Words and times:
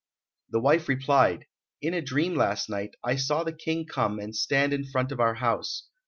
The 0.49 0.59
wife 0.59 0.89
replied, 0.89 1.45
"In 1.79 1.93
a 1.93 2.01
dream 2.01 2.33
last 2.33 2.69
night, 2.71 2.95
I 3.03 3.17
saw 3.17 3.43
the 3.43 3.53
King 3.53 3.85
come 3.85 4.17
and 4.17 4.35
stand 4.35 4.73
in 4.73 4.83
front 4.83 5.11
of 5.11 5.19
our 5.19 5.35
house. 5.35 5.89